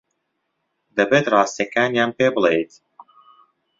[0.97, 2.73] دەبێت ڕاستییەکانیان پێ بڵێیت.